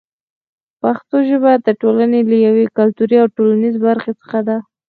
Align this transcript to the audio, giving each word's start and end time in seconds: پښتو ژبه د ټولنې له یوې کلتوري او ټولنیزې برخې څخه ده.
پښتو 0.81 1.17
ژبه 1.29 1.51
د 1.65 1.67
ټولنې 1.81 2.21
له 2.29 2.35
یوې 2.47 2.65
کلتوري 2.77 3.17
او 3.23 3.27
ټولنیزې 3.37 3.79
برخې 3.87 4.11
څخه 4.21 4.39
ده. 4.47 4.57